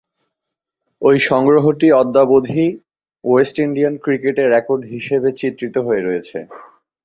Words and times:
ঐ 1.01 1.11
সংগ্রহটি 1.29 1.87
অদ্যাবধি 2.01 2.65
ওয়েস্ট 3.23 3.55
ইন্ডিয়ান 3.65 3.93
ক্রিকেটে 4.03 4.43
রেকর্ড 4.47 4.81
হিসেবে 4.93 5.29
চিত্রিত 5.39 5.75
হয়ে 5.87 6.01
রয়েছে। 6.01 6.37